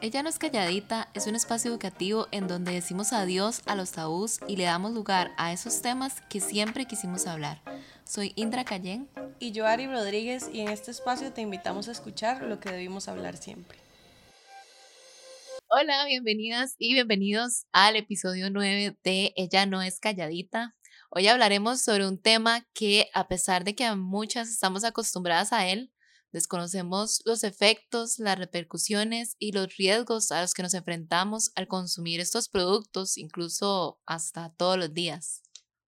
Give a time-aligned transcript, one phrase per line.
[0.00, 4.38] Ella no es calladita, es un espacio educativo en donde decimos adiós a los tabús
[4.46, 7.60] y le damos lugar a esos temas que siempre quisimos hablar.
[8.04, 9.08] Soy Indra Cayén.
[9.40, 13.08] Y yo, Ari Rodríguez, y en este espacio te invitamos a escuchar lo que debimos
[13.08, 13.78] hablar siempre.
[15.68, 20.74] Hola, bienvenidas y bienvenidos al episodio 9 de Ella no es calladita.
[21.10, 25.66] Hoy hablaremos sobre un tema que a pesar de que a muchas estamos acostumbradas a
[25.66, 25.92] él,
[26.32, 32.20] Desconocemos los efectos, las repercusiones y los riesgos a los que nos enfrentamos al consumir
[32.20, 35.42] estos productos, incluso hasta todos los días.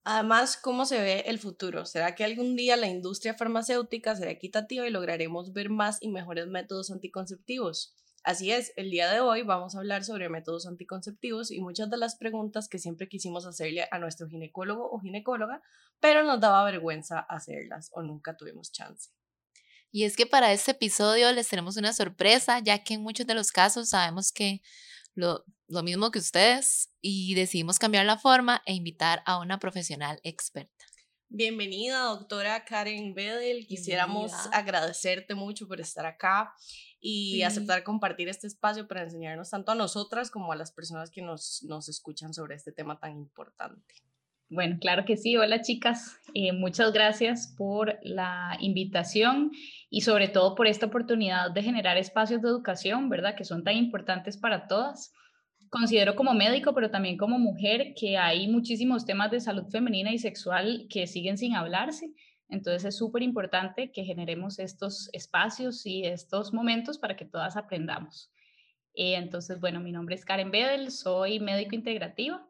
[0.05, 1.85] Además, ¿cómo se ve el futuro?
[1.85, 6.47] ¿Será que algún día la industria farmacéutica será equitativa y lograremos ver más y mejores
[6.47, 7.95] métodos anticonceptivos?
[8.23, 11.99] Así es, el día de hoy vamos a hablar sobre métodos anticonceptivos y muchas de
[11.99, 15.63] las preguntas que siempre quisimos hacerle a nuestro ginecólogo o ginecóloga,
[16.01, 19.11] pero nos daba vergüenza hacerlas o nunca tuvimos chance.
[19.93, 23.35] Y es que para este episodio les tenemos una sorpresa, ya que en muchos de
[23.35, 24.63] los casos sabemos que
[25.15, 30.21] lo, lo mismo que ustedes y decidimos cambiar la forma e invitar a una profesional
[30.23, 30.85] experta.
[31.33, 33.67] Bienvenida, doctora Karen Bedel.
[33.69, 36.53] Quisiéramos agradecerte mucho por estar acá
[37.01, 41.23] y aceptar compartir este espacio para enseñarnos tanto a nosotras como a las personas que
[41.23, 43.95] nos, nos escuchan sobre este tema tan importante.
[44.53, 45.37] Bueno, claro que sí.
[45.37, 49.53] Hola chicas, eh, muchas gracias por la invitación
[49.89, 53.37] y sobre todo por esta oportunidad de generar espacios de educación, ¿verdad?
[53.37, 55.13] Que son tan importantes para todas.
[55.69, 60.19] Considero como médico, pero también como mujer, que hay muchísimos temas de salud femenina y
[60.19, 62.13] sexual que siguen sin hablarse.
[62.49, 68.33] Entonces es súper importante que generemos estos espacios y estos momentos para que todas aprendamos.
[68.95, 72.50] Eh, entonces, bueno, mi nombre es Karen Bedel, soy médico integrativa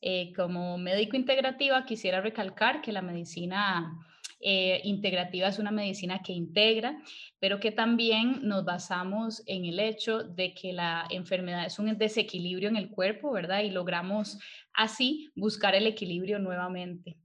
[0.00, 3.98] eh, como médico integrativa quisiera recalcar que la medicina
[4.40, 6.98] eh, integrativa es una medicina que integra,
[7.38, 12.68] pero que también nos basamos en el hecho de que la enfermedad es un desequilibrio
[12.68, 13.62] en el cuerpo, ¿verdad?
[13.62, 14.38] Y logramos
[14.74, 17.16] así buscar el equilibrio nuevamente.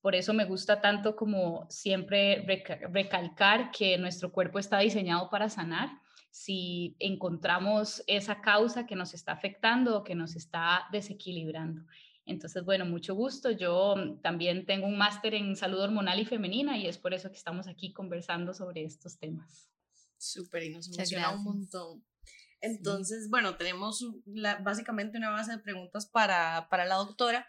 [0.00, 2.46] Por eso me gusta tanto como siempre
[2.92, 5.90] recalcar que nuestro cuerpo está diseñado para sanar
[6.30, 11.82] si encontramos esa causa que nos está afectando o que nos está desequilibrando.
[12.30, 13.50] Entonces, bueno, mucho gusto.
[13.50, 17.30] Yo mm, también tengo un máster en salud hormonal y femenina y es por eso
[17.30, 19.68] que estamos aquí conversando sobre estos temas.
[20.18, 22.04] Súper, y nos emociona un montón.
[22.60, 24.04] Entonces, bueno, tenemos
[24.62, 27.46] básicamente una base de preguntas para, para la doctora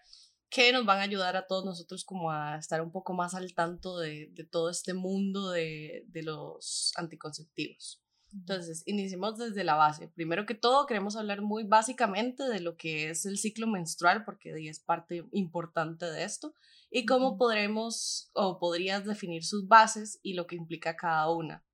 [0.49, 3.53] que nos van a ayudar a todos nosotros como a estar un poco más al
[3.53, 8.01] tanto de, de todo este mundo de, de los anticonceptivos.
[8.33, 10.07] Entonces, iniciemos desde la base.
[10.07, 14.53] Primero que todo, queremos hablar muy básicamente de lo que es el ciclo menstrual, porque
[14.69, 16.53] es parte importante de esto,
[16.89, 21.65] y cómo podremos o podrías definir sus bases y lo que implica cada una.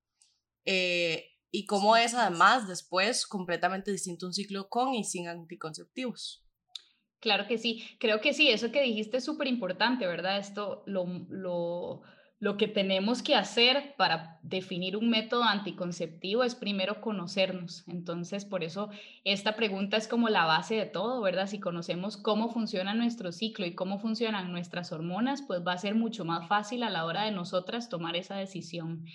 [0.66, 6.44] Eh, y cómo es además después completamente distinto un ciclo con y sin anticonceptivos.
[7.19, 10.38] Claro que sí, creo que sí, eso que dijiste es súper importante, ¿verdad?
[10.38, 12.03] Esto lo, lo
[12.39, 17.83] lo que tenemos que hacer para definir un método anticonceptivo es primero conocernos.
[17.87, 18.89] Entonces, por eso
[19.23, 21.47] esta pregunta es como la base de todo, ¿verdad?
[21.47, 25.95] Si conocemos cómo funciona nuestro ciclo y cómo funcionan nuestras hormonas, pues va a ser
[25.95, 29.05] mucho más fácil a la hora de nosotras tomar esa decisión.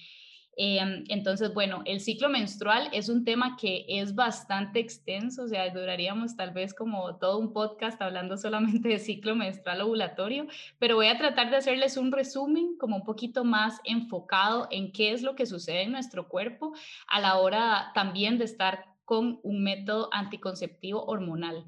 [0.56, 5.70] Em, entonces, bueno, el ciclo menstrual es un tema que es bastante extenso, o sea,
[5.70, 10.46] duraríamos tal vez como todo un podcast hablando solamente de ciclo menstrual ovulatorio,
[10.78, 15.12] pero voy a tratar de hacerles un resumen como un poquito más enfocado en qué
[15.12, 16.74] es lo que sucede en nuestro cuerpo
[17.08, 21.66] a la hora también de estar con un método anticonceptivo hormonal.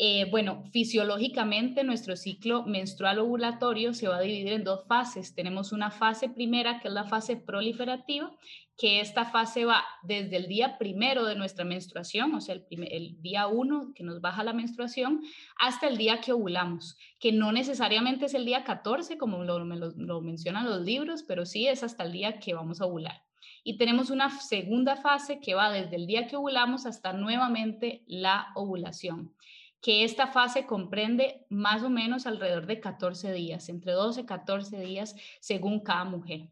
[0.00, 5.34] Eh, bueno, fisiológicamente nuestro ciclo menstrual ovulatorio se va a dividir en dos fases.
[5.34, 8.30] Tenemos una fase primera, que es la fase proliferativa,
[8.76, 13.48] que esta fase va desde el día primero de nuestra menstruación, o sea, el, día
[13.48, 15.20] uno que nos baja la menstruación,
[15.58, 20.20] hasta el día que ovulamos, que no necesariamente es el día 14, como lo, lo
[20.20, 23.24] mencionan los libros, pero sí es hasta el día que vamos a ovular.
[23.64, 28.52] Y tenemos una segunda fase que va desde el día que ovulamos hasta nuevamente la
[28.54, 29.34] ovulación
[29.80, 34.80] que esta fase comprende más o menos alrededor de 14 días, entre 12 y 14
[34.80, 36.48] días según cada mujer.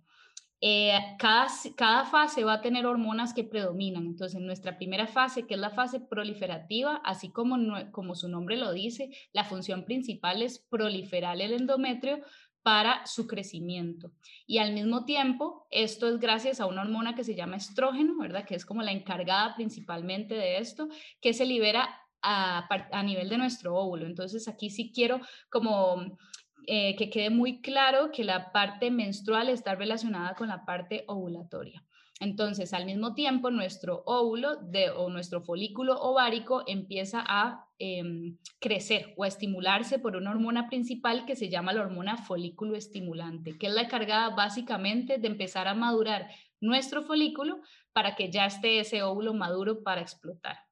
[0.60, 4.06] Eh, cada, cada fase va a tener hormonas que predominan.
[4.06, 7.56] Entonces, en nuestra primera fase, que es la fase proliferativa, así como,
[7.92, 12.22] como su nombre lo dice, la función principal es proliferar el endometrio
[12.62, 14.10] para su crecimiento.
[14.46, 18.44] Y al mismo tiempo, esto es gracias a una hormona que se llama estrógeno, ¿verdad?
[18.44, 20.88] Que es como la encargada principalmente de esto,
[21.20, 21.88] que se libera
[22.26, 24.06] a, nivel de nuestro óvulo.
[24.06, 26.18] Entonces aquí sí quiero como
[26.66, 31.82] eh, que quede muy claro que la parte menstrual está relacionada con la parte ovulatoria.
[32.18, 39.12] Entonces, al mismo tiempo, nuestro óvulo de, o nuestro folículo ovárico empieza a em, crecer
[39.18, 43.74] o estimularse por una hormona principal que se llama la hormona folículo estimulante, que es
[43.74, 47.60] la encargada básicamente de empezar a madurar nuestro folículo
[47.92, 50.65] para que ya esté ese óvulo maduro para explotar.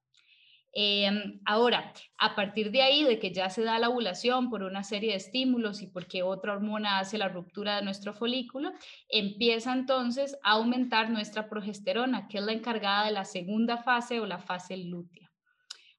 [0.77, 4.83] Em, ahora, a partir de ahí, de que ya se da la ovulación por una
[4.83, 8.73] serie de estímulos y porque otra hormona hace la ruptura de nuestro folículo,
[9.09, 14.27] empieza entonces a aumentar nuestra progesterona, que es la encargada de la segunda fase o
[14.27, 15.31] la fase lútea.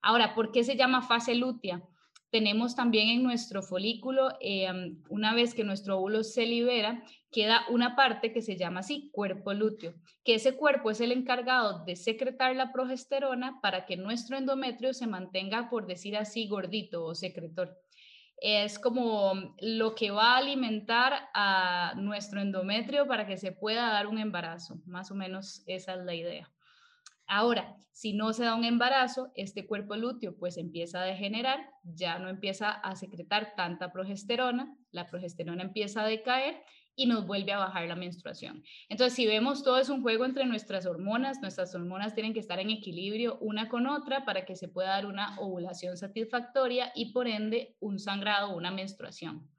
[0.01, 1.81] Ahora, ¿por qué se llama fase lútea?
[2.31, 7.95] Tenemos también en nuestro folículo, em, una vez que nuestro óvulo se libera, queda una
[7.95, 9.93] parte que se llama así, cuerpo lúteo,
[10.23, 15.07] que ese cuerpo es el encargado de secretar la progesterona para que nuestro endometrio se
[15.07, 17.77] mantenga, por decir así, gordito o secretor.
[18.37, 24.07] Es como lo que va a alimentar a nuestro endometrio para que se pueda dar
[24.07, 26.51] un embarazo, más o menos esa es la idea.
[27.27, 32.19] Ahora, si no se da un embarazo, este cuerpo lúteo pues empieza a degenerar, ya
[32.19, 36.61] no empieza a secretar tanta progesterona, la progesterona empieza a decaer
[36.95, 38.63] y nos vuelve a bajar la menstruación.
[38.89, 42.59] Entonces, si vemos todo es un juego entre nuestras hormonas, nuestras hormonas tienen que estar
[42.59, 47.27] en equilibrio una con otra para que se pueda dar una ovulación satisfactoria y por
[47.27, 49.49] ende un sangrado una menstruación.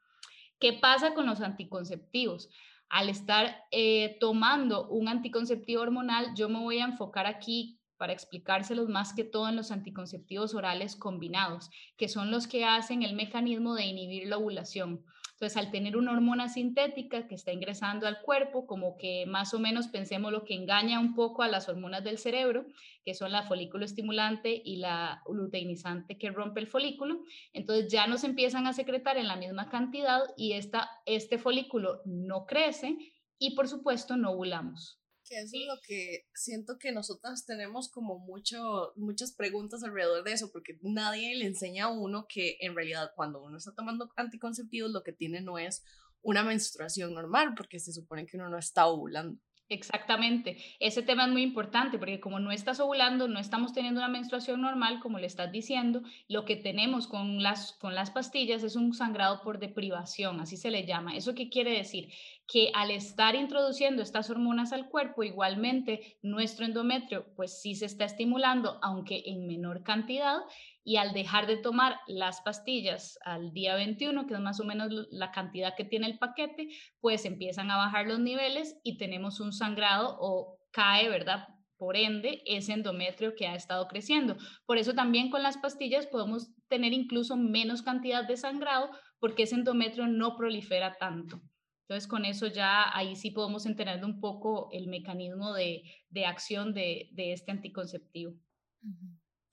[0.58, 2.48] ¿Qué pasa con los anticonceptivos?
[2.88, 8.88] Al estar eh, tomando un anticonceptivo hormonal, yo me voy a enfocar aquí para explicárselos
[8.88, 13.74] más que todo en los anticonceptivos orales combinados, que son los que hacen el mecanismo
[13.74, 15.04] de inhibir la ovulación.
[15.36, 19.58] Entonces, al tener una hormona sintética que está ingresando al cuerpo, como que más o
[19.58, 22.64] menos pensemos lo que engaña un poco a las hormonas del cerebro,
[23.04, 27.22] que son la folículo estimulante y la luteinizante que rompe el folículo,
[27.52, 32.00] entonces ya no se empiezan a secretar en la misma cantidad y esta, este folículo
[32.06, 32.96] no crece
[33.38, 35.02] y por supuesto no ovulamos.
[35.28, 40.32] Que eso es lo que siento que nosotras tenemos como mucho, muchas preguntas alrededor de
[40.32, 44.93] eso, porque nadie le enseña a uno que en realidad cuando uno está tomando anticonceptivos
[44.93, 45.82] lo que tiene no es
[46.23, 49.40] una menstruación normal, porque se supone que uno no está ovulando.
[49.68, 50.58] Exactamente.
[50.78, 54.60] Ese tema es muy importante porque como no estás ovulando, no estamos teniendo una menstruación
[54.60, 58.94] normal, como le estás diciendo, lo que tenemos con las, con las pastillas es un
[58.94, 61.16] sangrado por deprivación, así se le llama.
[61.16, 62.12] ¿Eso qué quiere decir?
[62.46, 68.04] Que al estar introduciendo estas hormonas al cuerpo, igualmente nuestro endometrio, pues sí se está
[68.04, 70.38] estimulando, aunque en menor cantidad,
[70.86, 74.88] y al dejar de tomar las pastillas al día 21, que es más o menos
[75.10, 76.68] la cantidad que tiene el paquete,
[77.00, 81.48] pues empiezan a bajar los niveles y tenemos un sangrado o cae, ¿verdad?
[81.76, 84.36] Por ende, ese endometrio que ha estado creciendo.
[84.64, 88.88] Por eso también con las pastillas podemos tener incluso menos cantidad de sangrado
[89.18, 91.42] porque ese endometrio no prolifera tanto.
[91.88, 95.82] Entonces, con eso ya ahí sí podemos entender un poco el mecanismo de,
[96.24, 98.34] acción de, este anticonceptivo.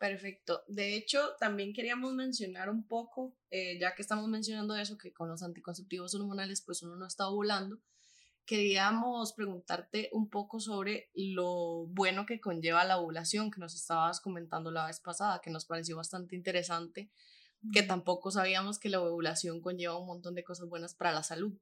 [0.03, 0.65] Perfecto.
[0.67, 5.29] De hecho, también queríamos mencionar un poco, eh, ya que estamos mencionando eso, que con
[5.29, 7.79] los anticonceptivos hormonales pues uno no está ovulando,
[8.43, 14.71] queríamos preguntarte un poco sobre lo bueno que conlleva la ovulación, que nos estabas comentando
[14.71, 17.09] la vez pasada, que nos pareció bastante interesante,
[17.71, 21.57] que tampoco sabíamos que la ovulación conlleva un montón de cosas buenas para la salud.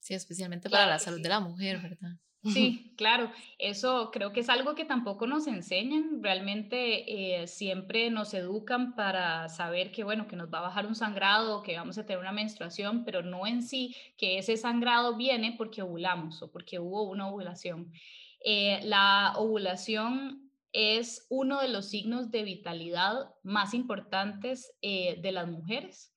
[0.00, 2.16] Sí, especialmente para la salud de la mujer, ¿verdad?
[2.52, 8.34] Sí, claro, eso creo que es algo que tampoco nos enseñan, realmente eh, siempre nos
[8.34, 12.06] educan para saber que, bueno, que nos va a bajar un sangrado, que vamos a
[12.06, 16.78] tener una menstruación, pero no en sí que ese sangrado viene porque ovulamos o porque
[16.78, 17.92] hubo una ovulación.
[18.44, 25.48] Eh, la ovulación es uno de los signos de vitalidad más importantes eh, de las
[25.48, 26.15] mujeres.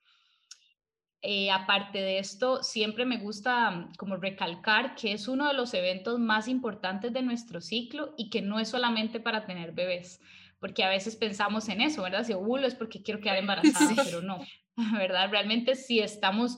[1.21, 5.73] Eh, aparte de esto, siempre me gusta mm, como recalcar que es uno de los
[5.73, 10.21] eventos más importantes de nuestro ciclo y que no es solamente para tener bebés,
[10.59, 12.23] porque a veces pensamos en eso, ¿verdad?
[12.23, 14.39] Si ovulo es porque quiero quedar embarazada, pero no,
[14.97, 15.29] ¿verdad?
[15.29, 16.57] Realmente si estamos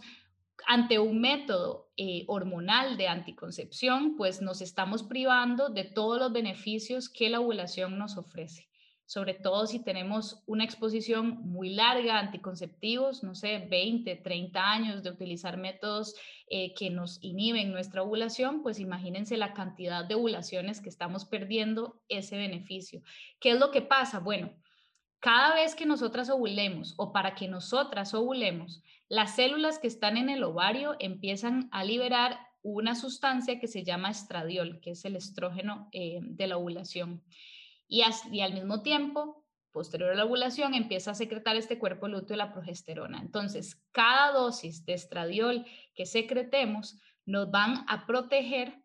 [0.68, 7.10] ante un método eh, hormonal de anticoncepción, pues nos estamos privando de todos los beneficios
[7.10, 8.71] que la ovulación nos ofrece
[9.12, 15.04] sobre todo si tenemos una exposición muy larga a anticonceptivos, no sé, 20, 30 años
[15.04, 16.16] de utilizar métodos
[16.48, 22.02] eh, que nos inhiben nuestra ovulación, pues imagínense la cantidad de ovulaciones que estamos perdiendo
[22.08, 23.02] ese beneficio.
[23.42, 24.20] ¿Qué es lo que pasa?
[24.20, 24.54] Bueno,
[25.20, 30.30] cada vez que nosotras ovulemos o para que nosotras ovulemos, las células que están en
[30.30, 35.90] el ovario empiezan a liberar una sustancia que se llama estradiol, que es el estrógeno
[35.92, 37.22] eh, de la ovulación
[37.92, 42.54] y, al mismo tiempo, posterior a la ovulación, empieza a secretar este cuerpo lúteo la
[42.54, 43.20] progesterona.
[43.20, 48.82] Entonces, cada dosis de estradiol que secretemos nos van a proteger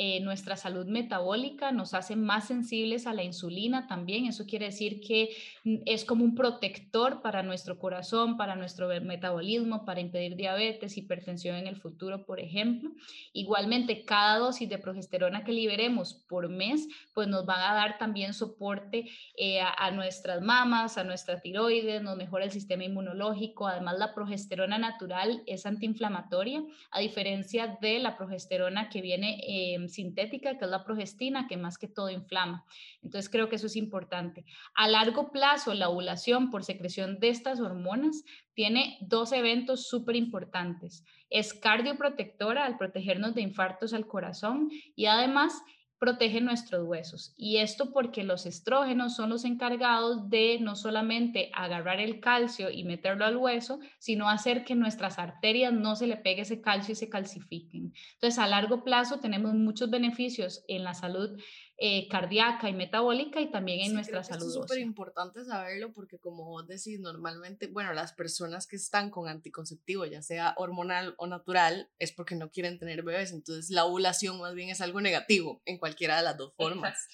[0.00, 4.26] eh, nuestra salud metabólica, nos hace más sensibles a la insulina también.
[4.26, 5.30] Eso quiere decir que
[5.64, 11.56] mm, es como un protector para nuestro corazón, para nuestro metabolismo, para impedir diabetes, hipertensión
[11.56, 12.92] en el futuro, por ejemplo.
[13.32, 18.34] Igualmente, cada dosis de progesterona que liberemos por mes, pues nos van a dar también
[18.34, 23.66] soporte eh, a, nuestras mamas, a nuestra tiroides, nos mejora el sistema inmunológico.
[23.66, 26.62] Además, la progesterona natural es antiinflamatoria,
[26.92, 31.78] a diferencia de la progesterona que viene eh, sintética, que es la progestina, que más
[31.78, 32.64] que todo inflama.
[33.02, 34.44] Entonces creo que eso es importante.
[34.74, 41.04] A largo plazo, la ovulación por secreción de estas hormonas tiene dos eventos súper importantes.
[41.30, 45.62] Es cardioprotectora al protegernos de infartos al corazón y además
[45.98, 47.34] protege nuestros huesos.
[47.36, 52.84] Y esto porque los estrógenos son los encargados de no solamente agarrar el calcio y
[52.84, 56.96] meterlo al hueso, sino hacer que nuestras arterias no se le pegue ese calcio y
[56.96, 57.92] se calcifiquen.
[58.14, 61.38] Entonces, a largo plazo tenemos muchos beneficios en la salud
[61.80, 64.48] eh, cardíaca y metabólica y también en nuestra salud.
[64.48, 69.28] Es súper importante saberlo porque como vos decís, normalmente, bueno, las personas que están con
[69.28, 74.40] anticonceptivo, ya sea hormonal o natural, es porque no quieren tener bebés, entonces la ovulación
[74.40, 77.06] más bien es algo negativo en cualquiera de las dos formas.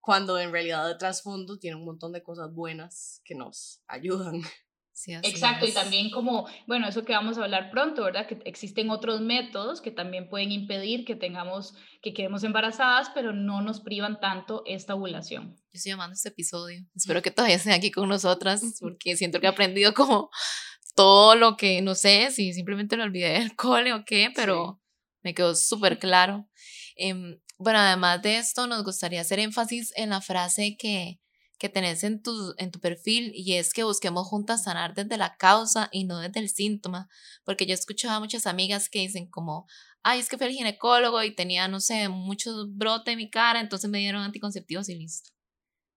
[0.00, 4.40] Cuando en realidad de trasfondo tiene un montón de cosas buenas que nos ayudan.
[5.06, 8.26] Exacto, y también como, bueno, eso que vamos a hablar pronto, ¿verdad?
[8.26, 13.62] Que existen otros métodos que también pueden impedir que tengamos, que quedemos embarazadas, pero no
[13.62, 15.56] nos privan tanto esta ovulación.
[15.56, 16.84] Yo estoy llamando este episodio.
[16.94, 20.30] Espero que todavía estén aquí con nosotras, porque siento que he aprendido como
[20.94, 24.80] todo lo que, no sé, si simplemente lo olvidé del cole o qué, pero
[25.22, 26.48] me quedó súper claro.
[26.96, 31.20] Em, bueno, además de esto, nos gustaría hacer énfasis en la frase que
[31.60, 35.36] que tenés en tu, en tu perfil y es que busquemos juntas sanar desde la
[35.36, 37.10] causa y no desde el síntoma,
[37.44, 39.68] porque yo escuchaba a muchas amigas que dicen como,
[40.02, 43.60] ay, es que fui al ginecólogo y tenía, no sé, mucho brote en mi cara,
[43.60, 45.30] entonces me dieron anticonceptivos y listo.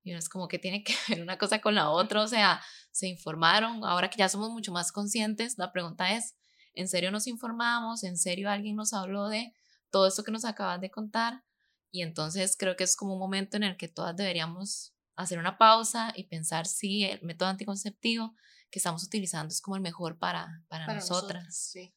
[0.03, 3.07] Y es como que tiene que ver una cosa con la otra, o sea, se
[3.07, 6.35] informaron, ahora que ya somos mucho más conscientes, la pregunta es,
[6.73, 8.03] ¿en serio nos informamos?
[8.03, 9.53] ¿En serio alguien nos habló de
[9.91, 11.45] todo esto que nos acabas de contar?
[11.89, 15.57] Y entonces creo que es como un momento en el que todas deberíamos hacer una
[15.57, 18.35] pausa y pensar si el método anticonceptivo
[18.69, 21.69] que estamos utilizando es como el mejor para, para, nosotras.
[21.71, 21.93] sí.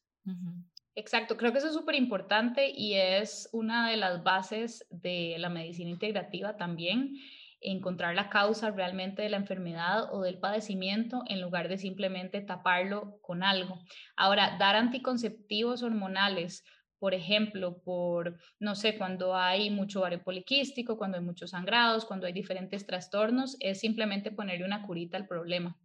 [0.97, 5.47] Exacto, creo que eso es súper importante y es una de las bases de la
[5.47, 7.13] medicina integrativa también,
[7.61, 13.19] encontrar la causa realmente de la enfermedad o del padecimiento en lugar de simplemente taparlo
[13.21, 13.79] con algo.
[14.15, 16.63] Ahora, dar anticonceptivos hormonales
[16.99, 22.27] por ejemplo, por, no sé, cuando hay mucho ovario poliquístico, cuando hay muchos sangrados, cuando
[22.27, 25.77] hay diferentes trastornos, es simplemente ponerle una curita al problema.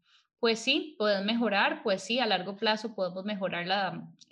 [0.43, 3.65] Pues sí, pueden mejorar, pues sí, a largo plazo podemos mejorar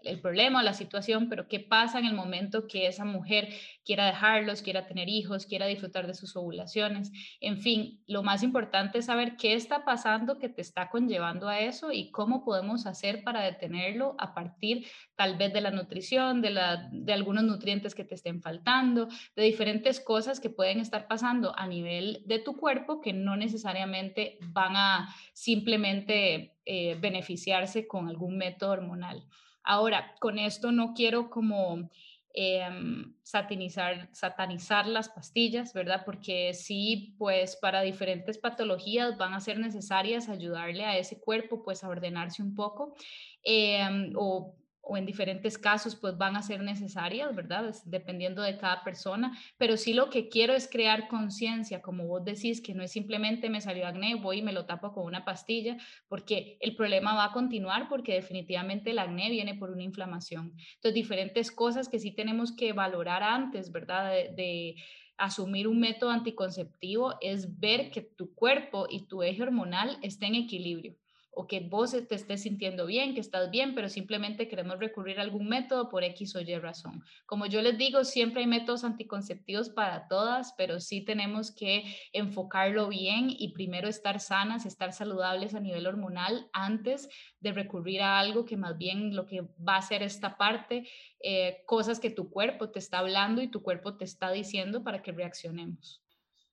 [0.03, 3.51] el problema la situación, pero ¿qué pasa en el momento que esa mujer
[3.85, 7.13] quiera dejarlos, quiera tener hijos, quiera disfrutar de sus ovulaciones?
[7.41, 11.61] En fin, lo más importante es saber qué está pasando que te está conllevando a
[11.61, 17.13] eso y cómo podemos hacer para detenerlo a partir tal vez de la nutrición, de
[17.13, 22.25] algunos nutrientes que te estén faltando, de diferentes cosas que pueden estar pasando a nivel
[22.27, 29.25] de tu cuerpo que no necesariamente van a simplemente eh, beneficiarse con algún método hormonal.
[29.63, 31.91] Ahora, con esto no quiero como
[32.33, 36.03] em, satanizar, satanizar las pastillas, ¿verdad?
[36.05, 41.83] Porque sí, pues para diferentes patologías van a ser necesarias ayudarle a ese cuerpo pues
[41.83, 42.95] a ordenarse un poco
[43.43, 47.75] em, o o en diferentes casos pues van a ser necesarias, ¿verdad?
[47.85, 52.61] Dependiendo de cada persona, pero sí lo que quiero es crear conciencia, como vos decís,
[52.61, 55.77] que no es simplemente me salió acné, voy y me lo tapo con una pastilla,
[56.09, 60.55] porque el problema va a continuar porque definitivamente el acné viene por una inflamación.
[60.75, 64.11] Entonces, diferentes cosas que sí tenemos que valorar antes, ¿verdad?
[64.11, 64.77] de,
[65.17, 70.45] asumir un método anticonceptivo es ver que tu cuerpo y tu eje hormonal estén en
[70.45, 70.97] equilibrio
[71.33, 75.23] o que vos te estés sintiendo bien, que estás bien, pero simplemente queremos recurrir a
[75.23, 77.05] algún método por X o Y razón.
[77.27, 82.89] Como yo les digo, siempre hay métodos anticonceptivos para todas, pero sí tenemos que enfocarlo
[82.89, 87.09] bien y primero estar sanas, estar saludables a nivel hormonal antes
[87.41, 90.89] de recurrir a algo que más bien lo que va a hacer esta parte,
[91.23, 95.03] eh, cosas que tu cuerpo te está hablando y tu cuerpo te está diciendo para
[95.03, 96.03] que reaccionemos.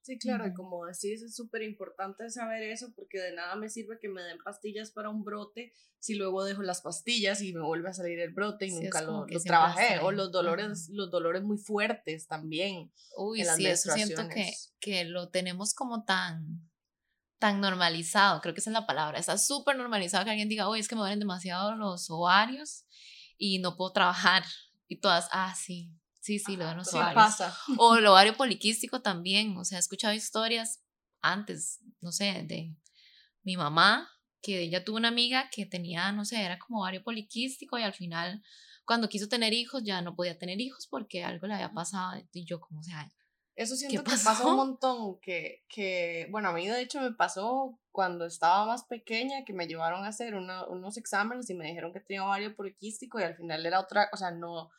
[0.08, 4.00] Sí, claro, y como decís, es súper importante saber eso porque de nada me sirve
[4.00, 7.90] que me den pastillas para un brote si luego dejo las pastillas y me vuelve
[7.90, 10.00] a salir el brote y nunca lo, trabajé.
[10.00, 12.90] O los dolores, los dolores muy fuertes también.
[13.18, 16.70] Uy, sí, eso siento que, que lo tenemos como tan
[17.38, 20.80] tan normalizado, creo que esa es la palabra, está súper normalizado que alguien diga, oye,
[20.80, 22.86] es que me duelen demasiado los ovarios
[23.38, 24.46] y no puedo trabajar.
[24.88, 27.16] Y todas, ah, sí, Sí, sí, lo de los Sí ovarios.
[27.16, 27.58] pasa.
[27.78, 29.56] O el ovario poliquístico también.
[29.58, 30.84] O sea, he escuchado historias
[31.22, 32.76] antes, no sé, de
[33.44, 34.10] mi mamá,
[34.42, 37.94] que ella tuvo una amiga que tenía, no sé, era como ovario poliquístico y al
[37.94, 38.44] final,
[38.86, 42.22] cuando quiso tener hijos, ya no podía tener hijos porque algo le había pasado.
[42.34, 43.10] Y yo, como, o sea,
[43.56, 44.24] Eso siento que pasó?
[44.26, 48.84] pasa un montón, que, que, bueno, a mí de hecho me pasó cuando estaba más
[48.86, 52.56] pequeña, que me llevaron a hacer una- unos exámenes y me dijeron que tenía ovario
[52.56, 54.70] poliquístico y al final era otra, o sea, no,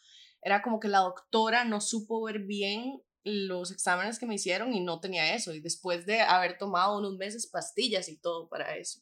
[0.42, 4.80] era como que la doctora no supo ver bien los exámenes que me hicieron y
[4.80, 9.00] no tenía eso, y después de haber tomado unos meses pastillas y todo para eso.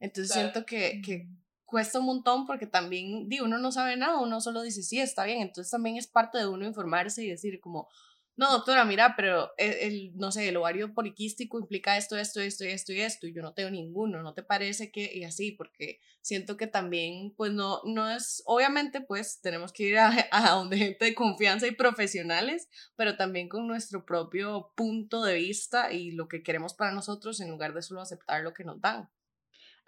[0.00, 0.50] Entonces Claro.
[0.50, 1.28] siento que, que
[1.64, 5.24] cuesta un montón porque también, digo, uno no sabe nada, uno solo dice, sí, está
[5.24, 7.88] bien, entonces también es parte de uno informarse y decir como,
[8.36, 12.64] no, doctora, mira, pero el, el, no sé, el ovario poliquístico implica esto, esto, esto
[12.64, 15.10] esto y esto, y yo no tengo ninguno, ¿no te parece que?
[15.14, 19.98] Y así, porque siento que también, pues no, no es, obviamente, pues tenemos que ir
[19.98, 25.34] a, a donde gente de confianza y profesionales, pero también con nuestro propio punto de
[25.34, 28.80] vista y lo que queremos para nosotros en lugar de solo aceptar lo que nos
[28.80, 29.08] dan.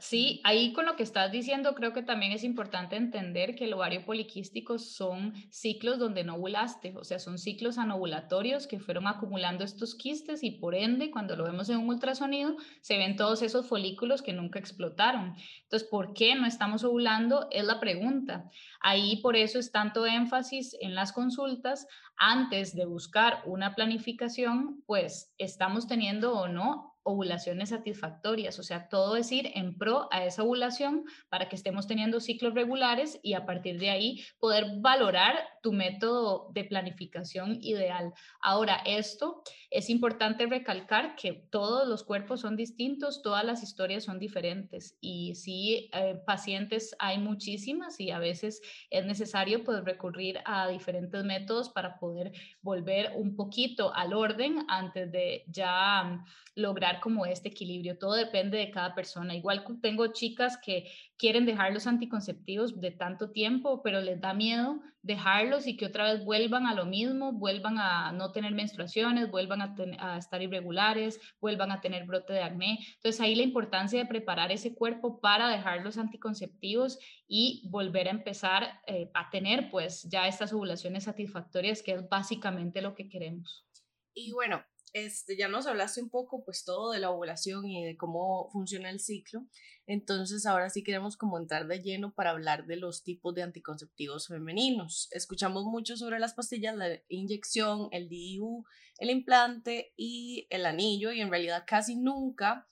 [0.00, 3.72] Sí, ahí con lo que estás diciendo, creo que también es importante entender que el
[3.72, 9.64] ovario poliquístico son ciclos donde no ovulaste, o sea, son ciclos anovulatorios que fueron acumulando
[9.64, 13.66] estos quistes y por ende, cuando lo vemos en un ultrasonido, se ven todos esos
[13.66, 15.34] folículos que nunca explotaron.
[15.64, 17.48] Entonces, ¿por qué no estamos ovulando?
[17.50, 18.48] Es la pregunta.
[18.80, 25.34] Ahí por eso es tanto énfasis en las consultas antes de buscar una planificación, pues
[25.38, 30.42] estamos teniendo o no ovulaciones satisfactorias, o sea, todo es ir en pro a esa
[30.42, 35.72] ovulación para que estemos teniendo ciclos regulares y a partir de ahí poder valorar tu
[35.72, 38.12] método de planificación ideal.
[38.42, 44.18] Ahora, esto es importante recalcar que todos los cuerpos son distintos, todas las historias son
[44.18, 48.60] diferentes y sí, eh, pacientes hay muchísimas y a veces
[48.90, 55.10] es necesario pues recurrir a diferentes métodos para poder volver un poquito al orden antes
[55.10, 56.24] de ya um,
[56.54, 57.98] lograr como este equilibrio.
[57.98, 59.34] Todo depende de cada persona.
[59.34, 64.80] Igual tengo chicas que quieren dejar los anticonceptivos de tanto tiempo, pero les da miedo
[65.02, 69.62] dejarlos y que otra vez vuelvan a lo mismo, vuelvan a no tener menstruaciones, vuelvan
[69.62, 72.78] a, estar irregulares, vuelvan a tener brote de acné.
[72.96, 78.12] Entonces ahí la importancia de preparar ese cuerpo para dejar los anticonceptivos y volver a
[78.12, 83.66] empezar eh, a tener pues ya estas ovulaciones satisfactorias, que es básicamente lo que queremos.
[84.14, 87.96] Y bueno, este, ya nos hablaste un poco pues todo de la ovulación y de
[87.96, 89.46] cómo funciona el ciclo.
[89.86, 94.28] Entonces ahora sí queremos como entrar de lleno para hablar de los tipos de anticonceptivos
[94.28, 95.08] femeninos.
[95.12, 98.64] Escuchamos mucho sobre las pastillas, la inyección, el DIU,
[98.98, 102.68] el implante y el anillo y en realidad casi nunca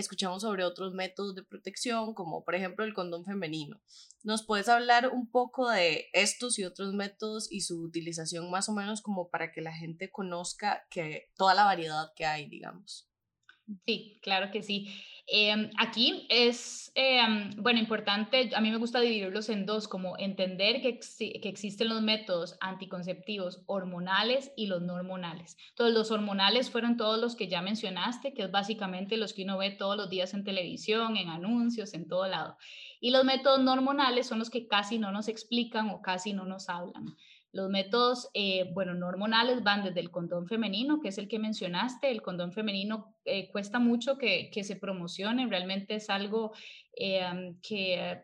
[0.00, 3.80] escuchamos sobre otros métodos de protección, como por ejemplo el condón femenino.
[4.22, 8.72] ¿Nos puedes hablar un poco de estos y otros métodos y su utilización más o
[8.72, 13.09] menos como para que la gente conozca que toda la variedad que hay, digamos?
[13.86, 14.88] Sí, claro que sí.
[15.32, 17.20] Eh, aquí es, eh,
[17.56, 22.02] bueno, importante, a mí me gusta dividirlos en dos, como entender que, que, existen los
[22.02, 25.56] métodos anticonceptivos hormonales y los no hormonales.
[25.68, 29.58] Entonces, los hormonales fueron todos los que ya mencionaste, que es básicamente los que uno
[29.58, 32.56] ve todos los días en televisión, en anuncios, en todo lado.
[33.00, 36.44] Y los métodos no hormonales son los que casi no nos explican o casi no
[36.44, 37.16] nos hablan.
[37.52, 41.40] Los métodos, eh, bueno, no hormonales van desde el condón femenino, que es el que
[41.40, 42.10] mencionaste.
[42.10, 46.52] El condón femenino eh, cuesta mucho que, que, se promocione, realmente es algo
[46.96, 48.22] eh, que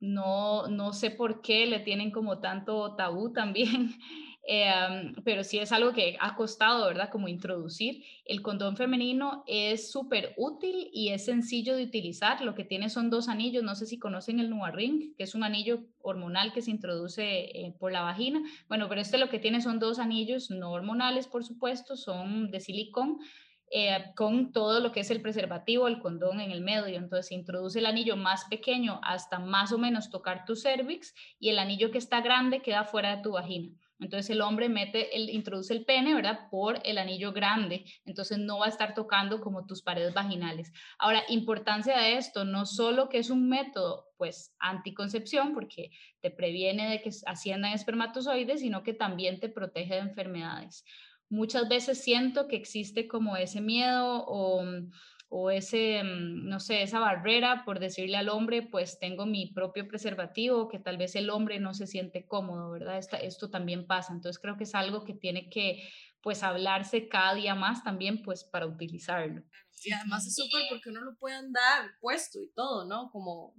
[0.00, 3.94] no, no sé por qué le tienen como tanto tabú también.
[4.46, 7.08] Eh, pero sí es algo que ha costado, ¿verdad?
[7.10, 8.04] Como introducir.
[8.24, 12.42] El condón femenino es súper útil y es sencillo de utilizar.
[12.42, 13.64] Lo que tiene son dos anillos.
[13.64, 17.74] No sé si conocen el Nuvaring, que es un anillo hormonal que se introduce eh,
[17.78, 18.42] por la vagina.
[18.68, 22.60] Bueno, pero este lo que tiene son dos anillos no hormonales, por supuesto, son de
[22.60, 23.18] silicón.
[23.70, 26.98] Eh, con todo lo que es el preservativo, el condón en el medio.
[26.98, 31.48] Entonces se introduce el anillo más pequeño hasta más o menos tocar tu cervix y
[31.48, 33.74] el anillo que está grande queda fuera de tu vagina.
[34.00, 36.48] Entonces el hombre mete, el, introduce el pene, ¿verdad?
[36.50, 37.84] Por el anillo grande.
[38.04, 40.72] Entonces no va a estar tocando como tus paredes vaginales.
[40.98, 46.90] Ahora, importancia de esto, no solo que es un método, pues, anticoncepción, porque te previene
[46.90, 50.84] de que asciendan espermatozoides, sino que también te protege de enfermedades.
[51.28, 54.64] Muchas veces siento que existe como ese miedo o
[55.28, 60.68] o ese, no sé, esa barrera por decirle al hombre, pues tengo mi propio preservativo,
[60.68, 63.00] que tal vez el hombre no se siente cómodo, ¿verdad?
[63.22, 64.12] Esto también pasa.
[64.12, 65.88] Entonces creo que es algo que tiene que,
[66.22, 69.42] pues, hablarse cada día más también, pues, para utilizarlo.
[69.82, 73.10] Y además es súper porque uno lo puede andar puesto y todo, ¿no?
[73.10, 73.54] Como,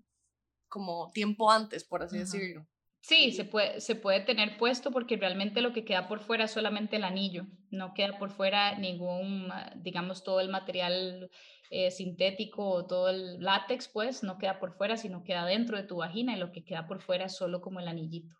[0.69, 2.21] como tiempo antes, por así uh -huh.
[2.21, 2.67] decirlo.
[3.07, 6.51] Sí, se puede, se puede tener puesto porque realmente lo que queda por fuera es
[6.51, 11.29] solamente el anillo, no queda por fuera ningún, ah, digamos, todo el material
[11.69, 15.83] eh, sintético o todo el látex, pues no queda por fuera, sino queda dentro de
[15.83, 18.35] tu vagina y lo que queda por fuera es solo como el anillito.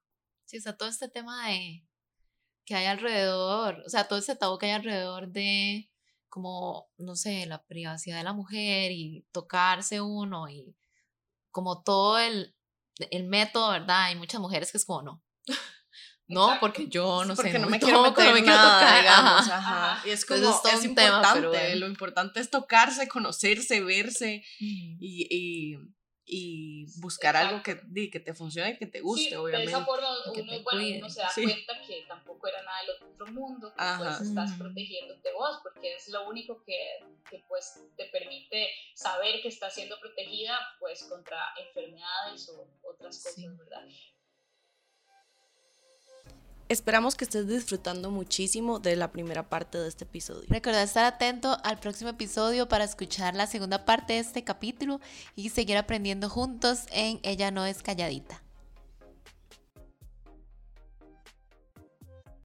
[0.46, 1.86] Sí, o sea, todo este tema de
[2.66, 5.92] que hay alrededor, o sea, todo ese tabú que hay alrededor de
[6.28, 10.76] como, no sé, la privacidad de la mujer y tocarse uno y
[11.52, 12.56] como todo el,
[13.12, 14.04] el método, ¿verdad?
[14.04, 15.24] Hay muchas mujeres que es como, no.
[16.28, 17.60] No, porque yo no porque sé.
[17.60, 19.00] no me quiero meter no me quiero tocar.
[19.00, 20.02] Digamos, ajá.
[20.08, 20.40] Y es como,
[20.74, 21.76] es, importante.
[21.76, 24.98] Lo importante es tocarse, conocerse, verse y,
[25.30, 25.78] y,
[26.26, 29.72] y, buscar algo que, que te funcione y que te guste, sí, obviamente.
[29.72, 33.28] De esa forma uno, bueno, uno se da cuenta que tampoco era nada del otro
[33.28, 38.70] mundo, que pues estás protegiéndote vos, porque es lo único que, que pues te permite
[38.96, 43.86] saber que estás siendo protegida pues contra enfermedades o otras cosas, ¿verdad?
[46.68, 50.48] Esperamos que estés disfrutando muchísimo de la primera parte de este episodio.
[50.50, 55.00] Recuerda estar atento al próximo episodio para escuchar la segunda parte de este capítulo
[55.36, 58.45] y seguir aprendiendo juntos en Ella no es calladita.